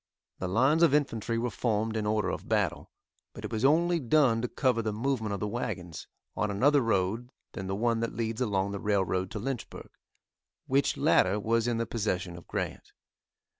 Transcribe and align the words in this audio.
The 0.39 0.47
lines 0.47 0.81
of 0.81 0.95
infantry 0.95 1.37
were 1.37 1.51
formed 1.51 1.95
in 1.95 2.07
order 2.07 2.29
of 2.29 2.49
battle, 2.49 2.89
but 3.33 3.45
it 3.45 3.51
was 3.51 3.63
only 3.63 3.99
done 3.99 4.41
to 4.41 4.47
cover 4.47 4.81
the 4.81 4.91
movement 4.91 5.31
of 5.31 5.39
the 5.39 5.47
wagons, 5.47 6.07
on 6.35 6.49
another 6.49 6.81
road 6.81 7.29
than 7.51 7.67
the 7.67 7.75
one 7.75 7.99
that 7.99 8.15
leads 8.15 8.41
along 8.41 8.71
the 8.71 8.79
railroad 8.79 9.29
to 9.29 9.37
Lynchburg, 9.37 9.91
which 10.65 10.97
latter 10.97 11.39
was 11.39 11.67
in 11.67 11.77
the 11.77 11.85
possession 11.85 12.35
of 12.35 12.47
Grant. 12.47 12.93